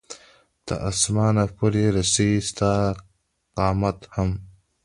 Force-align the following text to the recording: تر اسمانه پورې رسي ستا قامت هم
تر 0.65 0.77
اسمانه 0.89 1.45
پورې 1.57 1.83
رسي 1.95 2.31
ستا 2.47 2.73
قامت 3.57 3.99
هم 4.13 4.29